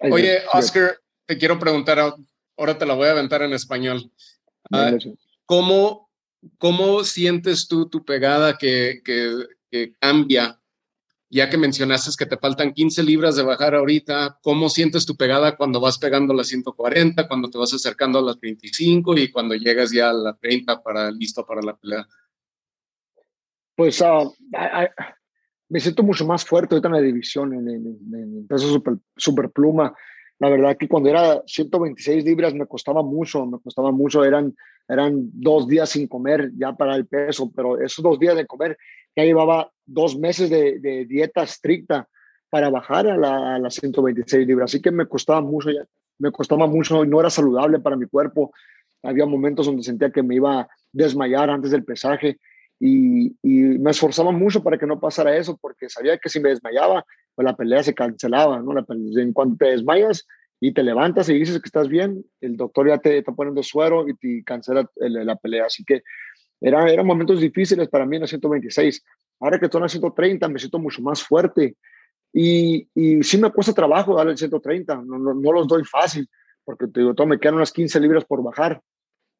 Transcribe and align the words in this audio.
Oye, 0.00 0.42
Oscar, 0.52 0.98
te 1.26 1.38
quiero 1.38 1.58
preguntar, 1.58 1.98
ahora 2.56 2.78
te 2.78 2.86
la 2.86 2.94
voy 2.94 3.08
a 3.08 3.12
aventar 3.12 3.42
en 3.42 3.52
español. 3.52 4.10
Ah, 4.70 4.92
¿cómo, 5.44 6.10
¿Cómo 6.58 7.04
sientes 7.04 7.68
tú 7.68 7.88
tu 7.88 8.04
pegada 8.04 8.56
que, 8.56 9.00
que, 9.04 9.94
cambia? 9.98 10.60
Ya 11.30 11.50
que 11.50 11.58
mencionaste 11.58 12.10
que 12.18 12.24
te 12.24 12.38
faltan 12.38 12.72
15 12.72 13.02
libras 13.02 13.36
de 13.36 13.42
bajar 13.42 13.74
ahorita, 13.74 14.38
¿cómo 14.42 14.70
sientes 14.70 15.04
tu 15.04 15.14
pegada 15.14 15.56
cuando 15.56 15.78
vas 15.78 15.98
pegando 15.98 16.32
las 16.32 16.48
140, 16.48 17.28
cuando 17.28 17.50
te 17.50 17.58
vas 17.58 17.74
acercando 17.74 18.18
a 18.18 18.22
las 18.22 18.40
25 18.40 19.14
y 19.18 19.30
cuando 19.30 19.54
llegas 19.54 19.92
ya 19.92 20.08
a 20.08 20.14
las 20.14 20.38
30 20.40 20.82
para 20.82 21.10
listo 21.10 21.44
para 21.44 21.60
la 21.60 21.76
pelea? 21.76 22.08
Pues 23.76 24.00
uh, 24.00 24.34
me 25.68 25.80
siento 25.80 26.02
mucho 26.02 26.26
más 26.26 26.44
fuerte 26.44 26.74
ahorita 26.74 26.88
en 26.88 26.94
la 26.94 27.00
división, 27.00 27.52
en, 27.52 27.68
el 27.68 28.46
peso 28.48 28.68
super, 28.68 28.94
super, 29.16 29.50
pluma. 29.50 29.94
La 30.38 30.48
verdad 30.48 30.76
que 30.76 30.88
cuando 30.88 31.10
era 31.10 31.42
126 31.46 32.24
libras 32.24 32.54
me 32.54 32.66
costaba 32.66 33.02
mucho, 33.02 33.44
me 33.44 33.58
costaba 33.58 33.90
mucho, 33.90 34.24
eran, 34.24 34.54
eran 34.88 35.30
dos 35.32 35.66
días 35.66 35.90
sin 35.90 36.06
comer 36.06 36.52
ya 36.56 36.72
para 36.72 36.94
el 36.94 37.06
peso, 37.06 37.50
pero 37.54 37.80
esos 37.80 38.02
dos 38.02 38.18
días 38.18 38.36
de 38.36 38.46
comer 38.46 38.78
ya 39.16 39.24
llevaba 39.24 39.70
dos 39.84 40.16
meses 40.18 40.48
de, 40.48 40.78
de 40.78 41.04
dieta 41.06 41.42
estricta 41.42 42.08
para 42.50 42.70
bajar 42.70 43.06
a, 43.08 43.16
la, 43.16 43.58
las 43.58 43.74
126 43.74 44.46
libras, 44.46 44.70
así 44.70 44.80
que 44.80 44.90
me 44.90 45.06
costaba 45.06 45.40
mucho 45.42 45.70
ya, 45.70 45.84
me 46.18 46.30
costaba 46.30 46.66
mucho 46.66 47.04
no 47.04 47.20
era 47.20 47.30
saludable 47.30 47.78
para 47.78 47.96
mi 47.96 48.06
cuerpo. 48.06 48.52
Había 49.02 49.26
momentos 49.26 49.66
donde 49.66 49.82
sentía 49.82 50.10
que 50.10 50.22
me 50.22 50.36
iba 50.36 50.60
a 50.60 50.68
desmayar 50.92 51.50
antes 51.50 51.70
del 51.70 51.84
pesaje 51.84 52.40
y, 52.80 53.36
me 53.42 53.90
esforzaba 53.90 54.30
mucho 54.30 54.62
para 54.62 54.78
que 54.78 54.86
no 54.86 55.00
pasara 55.00 55.36
eso, 55.36 55.56
porque 55.60 55.88
sabía 55.88 56.18
que 56.18 56.28
si 56.28 56.40
me 56.40 56.50
desmayaba, 56.50 57.04
pues 57.34 57.44
la 57.44 57.56
pelea 57.56 57.82
se 57.82 57.94
cancelaba, 57.94 58.60
¿no? 58.60 58.72
La 58.72 58.84
en 58.88 59.32
cuanto 59.32 59.64
te 59.64 59.70
desmayas 59.70 60.26
y 60.60 60.72
te 60.72 60.82
levantas 60.82 61.28
y 61.28 61.34
dices 61.34 61.60
que 61.60 61.68
estás 61.68 61.88
bien, 61.88 62.24
el 62.40 62.56
doctor 62.56 62.88
ya 62.88 62.98
te 62.98 63.18
está 63.18 63.32
poniendo 63.32 63.62
suero 63.62 64.08
y 64.08 64.14
te 64.14 64.42
cancela 64.44 64.88
la 64.96 65.36
pelea. 65.36 65.66
Así 65.66 65.84
que 65.84 66.02
era, 66.60 66.90
eran 66.90 67.06
momentos 67.06 67.40
difíciles 67.40 67.88
para 67.88 68.06
mí 68.06 68.16
en 68.16 68.22
la 68.22 68.28
126. 68.28 69.04
Ahora 69.40 69.58
que 69.58 69.66
estoy 69.66 69.78
en 69.78 69.82
la 69.84 69.88
130, 69.88 70.48
me 70.48 70.58
siento 70.58 70.78
mucho 70.78 71.00
más 71.02 71.22
fuerte. 71.22 71.76
Y, 72.32 72.88
y 72.94 73.22
sí 73.22 73.38
me 73.38 73.50
cuesta 73.50 73.72
trabajo 73.72 74.14
darle 74.14 74.32
el 74.32 74.38
130, 74.38 75.02
no, 75.06 75.18
no, 75.18 75.52
los 75.52 75.66
doy 75.66 75.84
fácil, 75.84 76.28
porque 76.64 76.86
te 76.88 77.00
digo, 77.00 77.14
todo 77.14 77.26
me 77.26 77.38
quedan 77.38 77.54
unas 77.54 77.72
15 77.72 78.00
libras 78.00 78.24
por 78.24 78.42
bajar. 78.42 78.82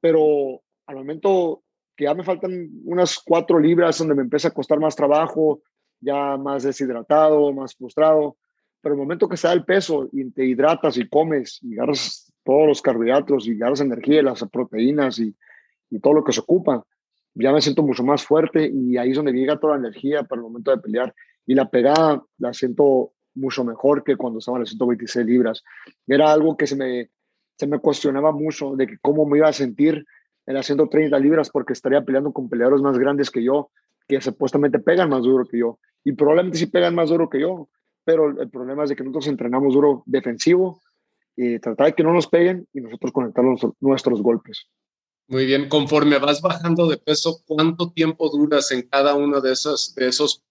Pero 0.00 0.62
al 0.86 0.96
momento 0.96 1.62
que 1.98 2.04
ya 2.04 2.14
me 2.14 2.22
faltan 2.22 2.70
unas 2.84 3.18
cuatro 3.18 3.58
libras 3.58 3.98
donde 3.98 4.14
me 4.14 4.22
empieza 4.22 4.46
a 4.46 4.52
costar 4.52 4.78
más 4.78 4.94
trabajo, 4.94 5.62
ya 6.00 6.36
más 6.36 6.62
deshidratado, 6.62 7.52
más 7.52 7.74
frustrado. 7.74 8.36
Pero 8.80 8.94
el 8.94 9.00
momento 9.00 9.28
que 9.28 9.36
se 9.36 9.48
da 9.48 9.52
el 9.52 9.64
peso 9.64 10.08
y 10.12 10.30
te 10.30 10.44
hidratas 10.44 10.96
y 10.96 11.08
comes 11.08 11.58
y 11.60 11.74
agarras 11.74 12.32
todos 12.44 12.68
los 12.68 12.80
carbohidratos 12.80 13.48
y 13.48 13.56
agarras 13.56 13.80
energía, 13.80 14.22
las 14.22 14.44
proteínas 14.48 15.18
y, 15.18 15.34
y 15.90 15.98
todo 15.98 16.14
lo 16.14 16.22
que 16.22 16.32
se 16.32 16.38
ocupa, 16.38 16.86
ya 17.34 17.52
me 17.52 17.60
siento 17.60 17.82
mucho 17.82 18.04
más 18.04 18.22
fuerte 18.22 18.70
y 18.72 18.96
ahí 18.96 19.10
es 19.10 19.16
donde 19.16 19.32
llega 19.32 19.58
toda 19.58 19.74
la 19.74 19.80
energía 19.80 20.22
para 20.22 20.38
el 20.38 20.44
momento 20.44 20.70
de 20.70 20.78
pelear. 20.78 21.12
Y 21.46 21.56
la 21.56 21.68
pegada 21.68 22.22
la 22.38 22.52
siento 22.52 23.12
mucho 23.34 23.64
mejor 23.64 24.04
que 24.04 24.14
cuando 24.14 24.38
estaba 24.38 24.58
en 24.58 24.62
las 24.62 24.70
126 24.70 25.26
libras. 25.26 25.64
Era 26.06 26.32
algo 26.32 26.56
que 26.56 26.68
se 26.68 26.76
me, 26.76 27.10
se 27.56 27.66
me 27.66 27.80
cuestionaba 27.80 28.30
mucho 28.30 28.76
de 28.76 28.86
que 28.86 28.98
cómo 28.98 29.26
me 29.26 29.38
iba 29.38 29.48
a 29.48 29.52
sentir 29.52 30.06
en 30.48 30.54
las 30.54 30.64
130 30.64 31.18
libras 31.18 31.50
porque 31.50 31.74
estaría 31.74 32.00
peleando 32.00 32.32
con 32.32 32.48
peleadores 32.48 32.80
más 32.80 32.98
grandes 32.98 33.30
que 33.30 33.44
yo, 33.44 33.70
que 34.08 34.18
supuestamente 34.22 34.78
pegan 34.78 35.10
más 35.10 35.22
duro 35.22 35.46
que 35.46 35.58
yo. 35.58 35.78
Y 36.02 36.12
probablemente 36.12 36.56
sí 36.56 36.66
pegan 36.66 36.94
más 36.94 37.10
duro 37.10 37.28
que 37.28 37.38
yo, 37.38 37.68
pero 38.02 38.40
el 38.40 38.48
problema 38.48 38.84
es 38.84 38.88
de 38.88 38.96
que 38.96 39.04
nosotros 39.04 39.26
entrenamos 39.26 39.74
duro 39.74 40.02
defensivo 40.06 40.80
y 41.36 41.58
tratar 41.58 41.88
de 41.88 41.92
que 41.92 42.02
no 42.02 42.14
nos 42.14 42.28
peguen 42.28 42.66
y 42.72 42.80
nosotros 42.80 43.12
conectar 43.12 43.44
nuestros 43.80 44.22
golpes. 44.22 44.70
Muy 45.26 45.44
bien, 45.44 45.68
conforme 45.68 46.18
vas 46.18 46.40
bajando 46.40 46.88
de 46.88 46.96
peso, 46.96 47.42
¿cuánto 47.46 47.92
tiempo 47.92 48.30
duras 48.30 48.72
en 48.72 48.88
cada 48.88 49.14
uno 49.16 49.42
de 49.42 49.52
esos, 49.52 49.94
de 49.94 50.08
esos 50.08 50.46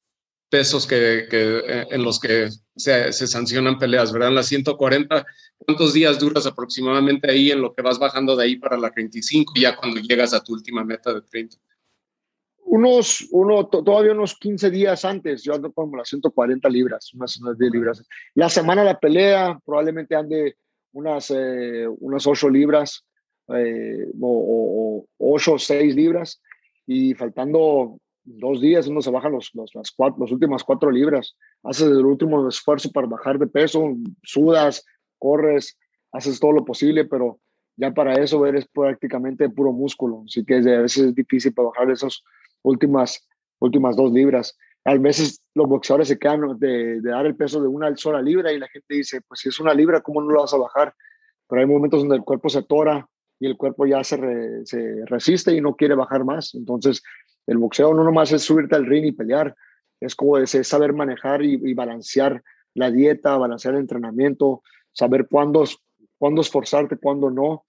pesos 0.49 0.87
que, 0.87 1.27
eh, 1.31 1.87
en 1.89 2.03
los 2.03 2.19
que 2.19 2.49
se, 2.75 3.11
sancionan 3.11 3.77
peleas, 3.77 4.11
¿verdad? 4.11 4.31
Las 4.31 4.47
140, 4.47 5.25
¿cuántos 5.57 5.93
días 5.93 6.19
duras 6.19 6.45
aproximadamente 6.45 7.29
ahí 7.29 7.51
en 7.51 7.61
lo 7.61 7.73
que 7.73 7.81
vas 7.81 7.99
bajando 7.99 8.35
de 8.35 8.45
ahí 8.45 8.55
para 8.55 8.77
la 8.77 8.91
25 8.95 9.53
ya 9.59 9.75
cuando 9.75 9.99
llegas 9.99 10.33
a 10.33 10.43
tu 10.43 10.53
última 10.53 10.83
meta 10.83 11.13
de 11.13 11.21
30? 11.21 11.57
Unos, 12.69 13.27
uno, 13.31 13.67
todavía 13.67 14.11
unos 14.11 14.35
15 14.35 14.69
días 14.69 15.05
antes, 15.05 15.41
yo 15.43 15.53
ando 15.53 15.71
como 15.71 15.97
las 15.97 16.09
140 16.09 16.67
libras, 16.69 17.13
unas, 17.13 17.39
10 17.57 17.71
libras. 17.71 18.05
La 18.35 18.49
semana 18.49 18.81
de 18.81 18.87
la 18.89 18.99
pelea 18.99 19.57
probablemente 19.65 20.15
ande 20.15 20.57
unas, 20.91 21.31
eh, 21.31 21.87
unas 21.99 22.27
8 22.27 22.49
libras 22.49 23.05
eh, 23.55 24.07
o, 24.19 25.05
o 25.17 25.35
8 25.35 25.53
o 25.53 25.59
6 25.59 25.95
libras 25.95 26.41
y 26.85 27.13
faltando 27.13 27.99
dos 28.27 28.61
días 28.61 28.87
uno 28.87 29.01
se 29.01 29.09
baja 29.09 29.29
los, 29.29 29.51
los, 29.53 29.73
las, 29.73 29.91
cuatro, 29.91 30.23
las 30.23 30.31
últimas 30.31 30.63
cuatro 30.63 30.91
libras, 30.91 31.35
haces 31.63 31.87
el 31.87 32.05
último 32.05 32.47
esfuerzo 32.47 32.91
para 32.91 33.07
bajar 33.07 33.39
de 33.39 33.47
peso, 33.47 33.95
sudas, 34.23 34.85
corres, 35.17 35.77
haces 36.11 36.39
todo 36.39 36.51
lo 36.51 36.65
posible, 36.65 37.05
pero 37.05 37.39
ya 37.77 37.93
para 37.93 38.15
eso 38.15 38.45
eres 38.45 38.67
prácticamente 38.67 39.49
puro 39.49 39.71
músculo, 39.71 40.23
así 40.25 40.43
que 40.43 40.55
a 40.55 40.81
veces 40.81 40.97
es 40.97 41.15
difícil 41.15 41.53
para 41.53 41.69
bajar 41.69 41.91
esas 41.91 42.23
últimas, 42.63 43.27
últimas 43.59 43.95
dos 43.95 44.11
libras. 44.11 44.57
A 44.83 44.95
veces 44.95 45.41
los 45.53 45.67
boxeadores 45.67 46.07
se 46.07 46.17
quedan 46.17 46.57
de, 46.59 47.01
dar 47.01 47.25
el 47.25 47.35
peso 47.35 47.61
de 47.61 47.67
una 47.67 47.95
sola 47.95 48.21
libra 48.21 48.51
y 48.51 48.59
la 48.59 48.67
gente 48.67 48.95
dice, 48.95 49.21
pues 49.27 49.41
si 49.41 49.49
es 49.49 49.59
una 49.59 49.73
libra, 49.73 50.01
¿cómo 50.01 50.21
no 50.21 50.31
lo 50.31 50.41
vas 50.41 50.53
a 50.53 50.57
bajar? 50.57 50.93
Pero 51.47 51.61
hay 51.61 51.67
momentos 51.67 51.99
donde 51.99 52.15
el 52.15 52.23
cuerpo 52.23 52.49
se 52.49 52.59
atora 52.59 53.07
y 53.39 53.47
el 53.47 53.57
cuerpo 53.57 53.85
ya 53.85 54.03
se, 54.03 54.17
se 54.65 55.05
resiste 55.05 55.53
y 55.53 55.61
no 55.61 55.75
quiere 55.75 55.93
bajar 55.93 56.23
más. 56.23 56.55
Entonces, 56.55 57.03
el 57.47 57.57
boxeo 57.57 57.93
no 57.93 58.03
nomás 58.03 58.31
es 58.31 58.43
subirte 58.43 58.75
al 58.75 58.85
ring 58.85 59.05
y 59.05 59.11
pelear, 59.11 59.55
es 59.99 60.15
como 60.15 60.37
es, 60.37 60.51
saber 60.63 60.93
manejar 60.93 61.43
y, 61.43 61.73
balancear 61.73 62.43
la 62.75 62.91
dieta, 62.91 63.37
balancear 63.37 63.73
el 63.73 63.81
entrenamiento, 63.81 64.61
saber 64.91 65.27
cuándo, 65.27 65.63
cuándo 66.17 66.41
esforzarte, 66.41 66.97
cuándo 66.97 67.31
no, 67.31 67.65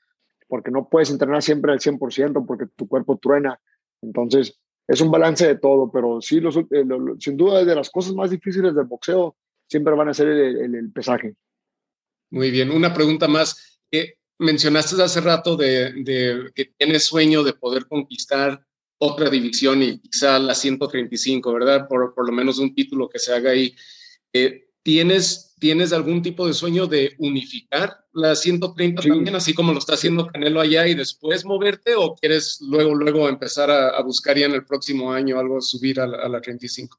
porque 0.46 0.70
no 0.70 0.88
puedes 0.88 1.10
entrenar 1.10 1.42
siempre 1.42 1.72
al 1.72 1.80
100% 1.80 2.46
porque 2.46 2.66
tu 2.76 2.86
cuerpo 2.86 3.16
truena. 3.16 3.58
Entonces, 4.02 4.58
es 4.86 5.00
un 5.00 5.10
balance 5.10 5.46
de 5.46 5.56
todo, 5.56 5.90
pero 5.90 6.20
sí, 6.20 6.40
los, 6.40 6.56
eh, 6.56 6.84
sin 7.18 7.36
duda, 7.36 7.64
de 7.64 7.74
las 7.74 7.90
cosas 7.90 8.14
más 8.14 8.30
difíciles 8.30 8.74
del 8.74 8.86
boxeo 8.86 9.36
siempre 9.68 9.94
van 9.94 10.08
a 10.08 10.14
ser 10.14 10.28
el, 10.28 10.90
pesaje. 10.92 11.36
Muy 12.30 12.50
bien, 12.50 12.70
una 12.70 12.92
pregunta 12.92 13.28
más. 13.28 13.80
Eh, 13.90 14.14
mencionaste 14.38 15.02
hace 15.02 15.20
rato 15.20 15.56
de, 15.56 16.50
que 16.54 16.72
tienes 16.76 17.04
sueño 17.04 17.42
de 17.42 17.52
poder 17.52 17.86
conquistar 17.86 18.64
otra 18.98 19.30
división 19.30 19.82
y 19.82 19.98
quizá 19.98 20.38
la 20.38 20.54
135, 20.54 21.52
¿verdad? 21.52 21.88
Por, 21.88 22.14
por 22.14 22.26
lo 22.26 22.32
menos 22.32 22.58
un 22.58 22.74
título 22.74 23.08
que 23.08 23.18
se 23.18 23.32
haga 23.32 23.50
ahí. 23.50 23.74
Eh, 24.32 24.68
¿tienes, 24.82 25.54
¿Tienes 25.58 25.92
algún 25.92 26.22
tipo 26.22 26.46
de 26.46 26.54
sueño 26.54 26.86
de 26.86 27.14
unificar 27.18 28.04
la 28.12 28.34
130 28.34 29.02
también, 29.02 29.36
así 29.36 29.54
como 29.54 29.72
lo 29.72 29.78
está 29.78 29.94
haciendo 29.94 30.26
Canelo 30.26 30.60
allá 30.60 30.86
y 30.86 30.94
después 30.94 31.44
moverte? 31.44 31.94
¿O 31.94 32.14
quieres 32.16 32.58
luego, 32.60 32.94
luego 32.94 33.28
empezar 33.28 33.70
a, 33.70 34.00
buscar 34.02 34.36
ya 34.36 34.46
en 34.46 34.54
el 34.54 34.64
próximo 34.64 35.12
año 35.12 35.38
algo, 35.38 35.60
subir 35.60 36.00
a 36.00 36.06
la, 36.06 36.18
a 36.18 36.28
la 36.28 36.40
35? 36.40 36.98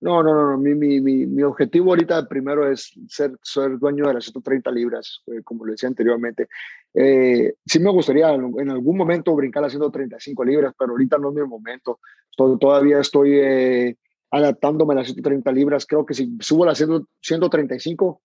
No, 0.00 0.22
no, 0.22 0.34
no, 0.34 0.58
Mi, 0.58 0.74
mi, 0.74 1.00
mi, 1.00 1.42
objetivo 1.42 1.90
ahorita 1.90 2.28
primero 2.28 2.70
es 2.70 2.92
ser, 3.08 3.32
ser 3.42 3.78
dueño 3.78 4.06
de 4.06 4.14
las 4.14 4.24
130 4.24 4.70
libras, 4.70 5.22
eh, 5.26 5.42
como 5.42 5.64
lo 5.64 5.72
decía 5.72 5.88
anteriormente. 5.88 6.48
Eh, 6.92 7.54
sí 7.64 7.78
me 7.78 7.90
gustaría 7.90 8.30
en 8.32 8.70
algún 8.70 8.96
momento 8.96 9.34
brincar 9.34 9.64
a 9.64 9.70
135 9.70 10.44
libras, 10.44 10.74
pero 10.78 10.92
ahorita 10.92 11.16
no 11.16 11.30
es 11.30 11.34
mi 11.36 11.42
momento. 11.46 12.00
todavía 12.36 13.00
estoy 13.00 13.38
eh, 13.38 13.96
adaptándome 14.30 14.92
a 14.92 14.96
las 14.98 15.06
130 15.06 15.50
libras. 15.52 15.86
Creo 15.86 16.04
que 16.04 16.12
si 16.12 16.36
subo 16.40 16.66
las 16.66 16.76
135 16.76 18.20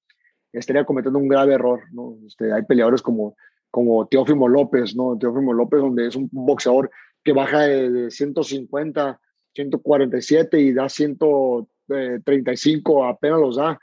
estaría 0.51 0.83
cometiendo 0.83 1.19
un 1.19 1.29
grave 1.29 1.53
error. 1.53 1.83
¿no? 1.93 2.17
Este, 2.27 2.51
hay 2.51 2.63
peleadores 2.63 3.01
como, 3.01 3.37
como 3.69 4.07
Teófimo 4.07 4.49
López, 4.49 4.93
¿no? 4.93 5.17
Teófimo 5.17 5.53
López, 5.53 5.79
donde 5.79 6.07
es 6.07 6.17
un 6.17 6.27
boxeador 6.31 6.91
que 7.23 7.31
baja 7.31 7.61
de, 7.61 7.89
de 7.89 8.11
150 8.11 9.21
147 9.53 10.59
y 10.59 10.73
da 10.73 10.89
135, 10.89 13.05
apenas 13.05 13.39
los 13.39 13.57
da. 13.57 13.79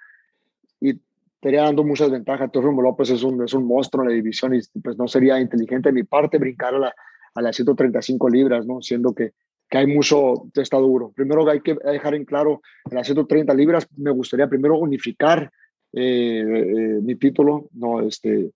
Y 0.81 1.01
estaría 1.35 1.63
dando 1.63 1.85
muchas 1.85 2.11
ventajas. 2.11 2.51
Teófimo 2.51 2.83
López 2.83 3.11
es 3.11 3.23
un, 3.23 3.45
es 3.45 3.55
un 3.55 3.65
monstruo 3.67 4.03
en 4.03 4.09
la 4.11 4.15
división 4.15 4.55
y 4.55 4.61
pues 4.83 4.99
no 4.99 5.07
sería 5.09 5.41
inteligente 5.41 5.91
de 5.91 5.95
mi 5.95 6.05
parte 6.05 6.39
brincar 6.39 6.75
a, 6.75 6.79
la, 6.79 6.95
a 7.35 7.43
las 7.43 7.57
135 7.57 8.29
libras, 8.29 8.67
¿no? 8.67 8.83
Siendo 8.83 9.15
que, 9.15 9.33
que 9.69 9.79
hay 9.79 9.87
mucho, 9.87 10.49
está 10.55 10.79
duro. 10.79 11.13
Primero 11.15 11.49
hay 11.49 11.61
que 11.61 11.75
dejar 11.75 12.15
en 12.15 12.25
claro, 12.25 12.63
en 12.91 12.97
las 12.97 13.07
130 13.07 13.53
libras 13.55 13.87
me 13.97 14.11
gustaría 14.11 14.49
primero 14.49 14.79
unificar 14.79 15.53
eh, 15.93 16.45
eh, 16.45 17.01
mi 17.03 17.17
título, 17.17 17.69
¿no? 17.73 18.01
Este, 18.01 18.53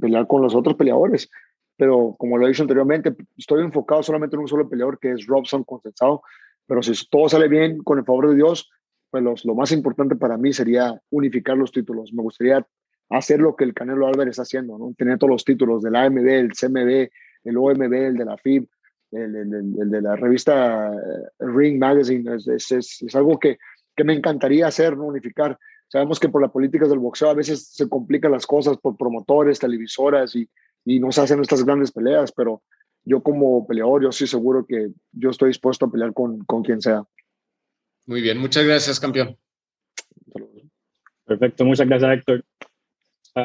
pelear 0.00 0.26
con 0.26 0.42
los 0.42 0.54
otros 0.54 0.76
peleadores. 0.76 1.30
Pero 1.76 2.14
como 2.18 2.38
lo 2.38 2.46
he 2.46 2.48
dicho 2.48 2.62
anteriormente, 2.62 3.14
estoy 3.36 3.62
enfocado 3.62 4.02
solamente 4.02 4.36
en 4.36 4.42
un 4.42 4.48
solo 4.48 4.68
peleador 4.68 4.98
que 4.98 5.12
es 5.12 5.26
Robson 5.26 5.64
Consensado 5.64 6.22
pero 6.66 6.82
si 6.82 6.92
todo 7.08 7.28
sale 7.28 7.48
bien, 7.48 7.78
con 7.78 7.98
el 7.98 8.04
favor 8.04 8.30
de 8.30 8.36
Dios, 8.36 8.70
pues 9.10 9.44
lo 9.44 9.54
más 9.54 9.70
importante 9.72 10.16
para 10.16 10.36
mí 10.36 10.52
sería 10.52 11.00
unificar 11.10 11.56
los 11.56 11.70
títulos. 11.70 12.12
Me 12.12 12.22
gustaría 12.22 12.66
hacer 13.10 13.40
lo 13.40 13.54
que 13.54 13.64
el 13.64 13.74
Canelo 13.74 14.06
Álvarez 14.06 14.32
está 14.32 14.42
haciendo, 14.42 14.76
¿no? 14.78 14.92
Tener 14.96 15.18
todos 15.18 15.30
los 15.30 15.44
títulos 15.44 15.82
del 15.82 15.96
AMB, 15.96 16.26
el 16.26 16.52
CMB, 16.52 17.08
el 17.44 17.56
OMB, 17.56 17.92
el 17.92 18.16
de 18.16 18.24
la 18.24 18.36
FIB, 18.36 18.66
el, 19.12 19.90
de 19.90 20.02
la 20.02 20.16
revista 20.16 20.92
eh, 20.92 20.98
Ring 21.38 21.78
Magazine. 21.78 22.34
Es, 22.34 22.72
es, 22.72 23.14
algo 23.14 23.38
que, 23.38 23.58
que, 23.94 24.04
me 24.04 24.14
encantaría 24.14 24.66
hacer, 24.66 24.94
unificar. 24.94 25.58
Sabemos 25.88 26.18
que 26.18 26.28
por 26.28 26.42
las 26.42 26.50
políticas 26.50 26.88
del 26.88 26.98
boxeo 26.98 27.28
a 27.28 27.34
veces 27.34 27.68
se 27.68 27.88
complican 27.88 28.32
las 28.32 28.46
cosas 28.46 28.78
por 28.78 28.96
promotores, 28.96 29.60
televisoras 29.60 30.34
y, 30.34 30.48
y 30.84 30.98
no 30.98 31.12
se 31.12 31.20
hacen 31.20 31.40
estas 31.40 31.64
grandes 31.64 31.92
peleas, 31.92 32.32
pero 32.32 32.62
yo 33.04 33.22
como 33.22 33.66
peleador, 33.66 34.02
yo 34.02 34.08
estoy 34.08 34.26
seguro 34.26 34.66
que 34.66 34.88
yo 35.12 35.30
estoy 35.30 35.48
dispuesto 35.48 35.86
a 35.86 35.90
pelear 35.90 36.12
con, 36.12 36.44
con 36.44 36.62
quien 36.62 36.80
sea. 36.80 37.04
Muy 38.06 38.20
bien, 38.20 38.38
muchas 38.38 38.64
gracias, 38.64 39.00
campeón. 39.00 39.36
Perfecto, 41.24 41.64
muchas 41.64 41.86
gracias, 41.86 42.18
Héctor. 42.18 42.44